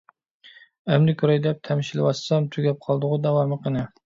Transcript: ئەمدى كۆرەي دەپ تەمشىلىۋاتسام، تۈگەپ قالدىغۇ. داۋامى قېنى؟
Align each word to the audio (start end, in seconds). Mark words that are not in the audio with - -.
ئەمدى 0.95 1.15
كۆرەي 1.19 1.41
دەپ 1.43 1.61
تەمشىلىۋاتسام، 1.69 2.49
تۈگەپ 2.57 2.81
قالدىغۇ. 2.89 3.21
داۋامى 3.29 3.61
قېنى؟ 3.69 3.87